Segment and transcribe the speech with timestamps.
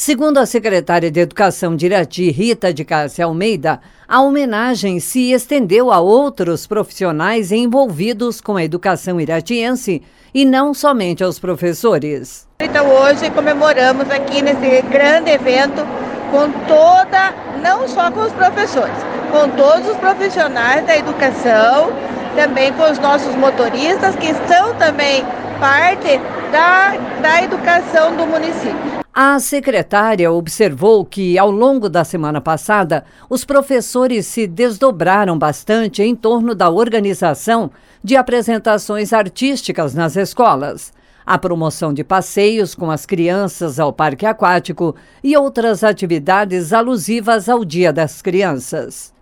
[0.00, 5.90] Segundo a secretária de Educação de Irati, Rita de Cássia Almeida, a homenagem se estendeu
[5.90, 10.00] a outros profissionais envolvidos com a educação iratiense
[10.32, 12.46] e não somente aos professores.
[12.60, 15.84] Então hoje comemoramos aqui nesse grande evento
[16.30, 18.96] com toda, não só com os professores,
[19.32, 21.92] com todos os profissionais da educação,
[22.36, 25.24] também com os nossos motoristas que são também
[25.58, 26.20] parte
[26.52, 28.97] da, da educação do município.
[29.12, 36.14] A secretária observou que, ao longo da semana passada, os professores se desdobraram bastante em
[36.14, 37.70] torno da organização
[38.02, 40.92] de apresentações artísticas nas escolas,
[41.26, 47.64] a promoção de passeios com as crianças ao parque aquático e outras atividades alusivas ao
[47.64, 49.17] Dia das Crianças.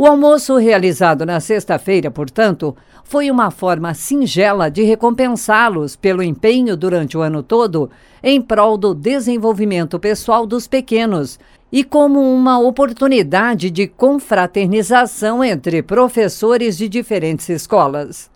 [0.00, 7.18] O almoço realizado na sexta-feira, portanto, foi uma forma singela de recompensá-los pelo empenho durante
[7.18, 7.90] o ano todo
[8.22, 11.36] em prol do desenvolvimento pessoal dos pequenos
[11.72, 18.30] e como uma oportunidade de confraternização entre professores de diferentes escolas.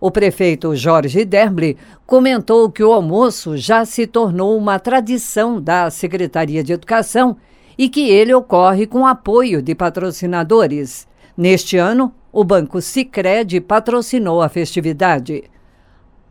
[0.00, 1.76] O prefeito Jorge Derble
[2.08, 7.36] comentou que o almoço já se tornou uma tradição da Secretaria de Educação
[7.78, 11.06] e que ele ocorre com apoio de patrocinadores.
[11.36, 15.44] Neste ano, o Banco Sicredi patrocinou a festividade.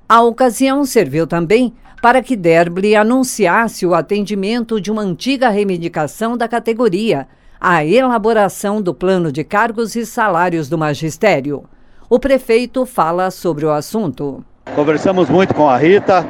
[0.09, 6.47] A ocasião serviu também para que Derble anunciasse o atendimento de uma antiga reivindicação da
[6.47, 7.27] categoria,
[7.59, 11.63] a elaboração do plano de cargos e salários do magistério.
[12.09, 14.43] O prefeito fala sobre o assunto.
[14.75, 16.25] Conversamos muito com a Rita,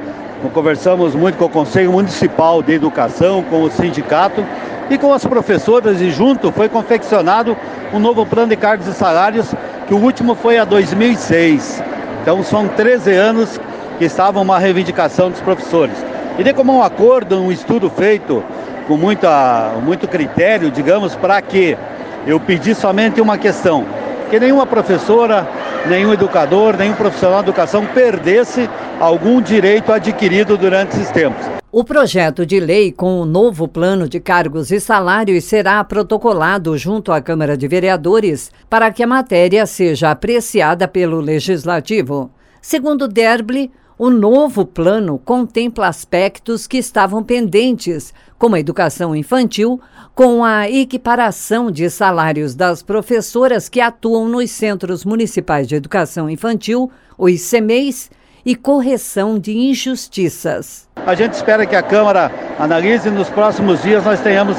[0.53, 4.45] conversamos muito com o Conselho Municipal de Educação, com o sindicato
[4.89, 7.57] e com as professoras e junto foi confeccionado
[7.93, 9.53] um novo plano de cargos e salários,
[9.87, 11.83] que o último foi a 2006.
[12.21, 13.59] Então são 13 anos
[13.97, 15.95] que estava uma reivindicação dos professores.
[16.37, 18.43] E de como um acordo, um estudo feito
[18.87, 21.77] com muita, muito critério, digamos, para que
[22.25, 23.85] eu pedi somente uma questão,
[24.29, 25.47] que nenhuma professora,
[25.87, 28.69] nenhum educador, nenhum profissional de educação perdesse
[28.99, 31.57] algum direito adquirido durante esses tempos.
[31.71, 37.11] O projeto de lei com o novo plano de cargos e salários será protocolado junto
[37.11, 42.31] à Câmara de Vereadores para que a matéria seja apreciada pelo Legislativo.
[42.61, 49.81] Segundo Derble, o novo plano contempla aspectos que estavam pendentes, como a educação infantil,
[50.13, 56.91] com a equiparação de salários das professoras que atuam nos Centros Municipais de Educação Infantil,
[57.17, 58.11] os CEMEIs,
[58.45, 60.87] e correção de injustiças.
[61.05, 64.55] A gente espera que a Câmara analise e nos próximos dias nós tenhamos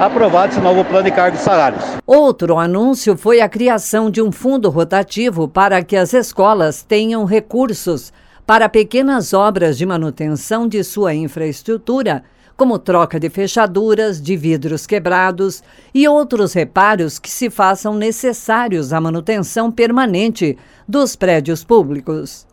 [0.00, 1.84] aprovado esse novo plano de cargos e salários.
[2.04, 8.12] Outro anúncio foi a criação de um fundo rotativo para que as escolas tenham recursos
[8.48, 12.24] para pequenas obras de manutenção de sua infraestrutura,
[12.56, 15.62] como troca de fechaduras, de vidros quebrados
[15.94, 20.56] e outros reparos que se façam necessários à manutenção permanente
[20.88, 22.46] dos prédios públicos.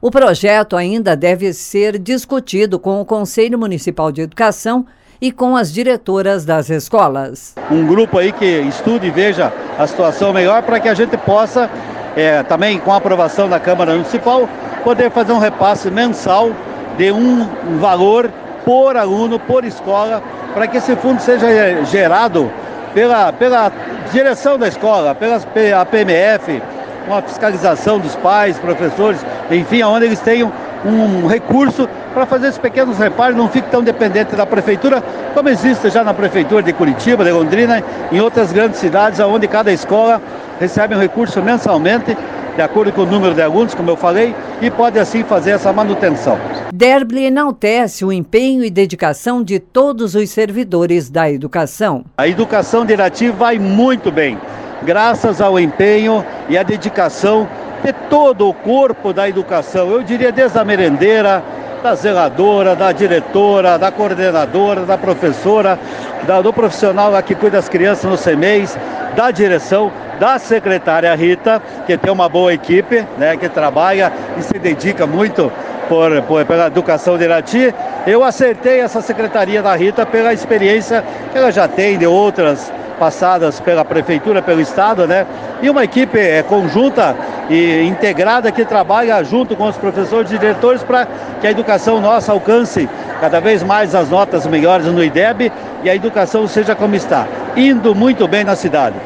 [0.00, 4.86] O projeto ainda deve ser discutido com o Conselho Municipal de Educação
[5.20, 7.54] e com as diretoras das escolas.
[7.70, 11.68] Um grupo aí que estude e veja a situação melhor para que a gente possa,
[12.16, 14.48] é, também com a aprovação da Câmara Municipal,
[14.82, 16.50] poder fazer um repasse mensal
[16.96, 17.46] de um
[17.78, 18.30] valor
[18.64, 20.22] por aluno, por escola,
[20.54, 21.46] para que esse fundo seja
[21.84, 22.50] gerado
[22.94, 23.72] pela, pela
[24.12, 25.40] direção da escola, pela
[25.86, 26.62] PMF,
[27.06, 30.52] com a fiscalização dos pais, professores, enfim, onde eles tenham
[30.84, 35.02] um recurso para fazer esses pequenos reparos, não fique tão dependente da prefeitura,
[35.34, 39.72] como existe já na prefeitura de Curitiba, de Londrina, em outras grandes cidades, onde cada
[39.72, 40.20] escola
[40.60, 42.16] recebe um recurso mensalmente,
[42.54, 45.72] de acordo com o número de alunos, como eu falei, e pode assim fazer essa
[45.72, 46.38] manutenção.
[46.72, 52.04] Derble enaltece o empenho e dedicação de todos os servidores da educação.
[52.16, 54.38] A educação de Irati vai muito bem
[54.82, 57.48] graças ao empenho e à dedicação
[57.82, 59.90] de todo o corpo da educação.
[59.90, 61.42] Eu diria desde a merendeira,
[61.82, 65.78] da zeladora, da diretora, da coordenadora, da professora,
[66.26, 68.78] da, do profissional que cuida das crianças no CEMEIS,
[69.16, 74.58] da direção, da secretária Rita, que tem uma boa equipe, né, que trabalha e se
[74.58, 75.50] dedica muito
[75.88, 77.74] por, por, pela educação de Irati.
[78.06, 83.60] Eu acertei essa secretaria da Rita pela experiência que ela já tem de outras passadas
[83.60, 85.26] pela prefeitura, pelo estado, né?
[85.60, 87.16] E uma equipe é, conjunta
[87.48, 91.06] e integrada que trabalha junto com os professores e diretores para
[91.40, 92.88] que a educação nossa alcance
[93.20, 95.52] cada vez mais as notas melhores no IDEB
[95.82, 98.96] e a educação seja como está, indo muito bem na cidade.